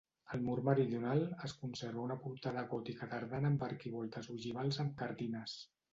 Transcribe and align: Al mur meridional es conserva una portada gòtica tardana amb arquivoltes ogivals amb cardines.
Al 0.35 0.39
mur 0.45 0.53
meridional 0.67 1.19
es 1.47 1.53
conserva 1.65 2.01
una 2.05 2.17
portada 2.25 2.63
gòtica 2.73 3.11
tardana 3.13 3.53
amb 3.55 3.67
arquivoltes 3.71 4.31
ogivals 4.37 4.85
amb 4.87 4.97
cardines. 5.03 5.55